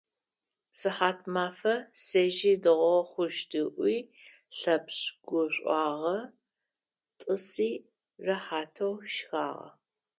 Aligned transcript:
Сыхьатмафэ 0.77 1.75
сежьи, 2.05 2.53
дэгъоу 2.63 3.03
хъущт,- 3.09 3.51
ыӏуи 3.65 3.97
Лъэпшъ 4.57 5.01
гушӏуагъэ, 5.27 6.17
тӏыси 7.19 7.71
рэхьатэу 8.25 8.93
шхагъэ. 9.13 9.69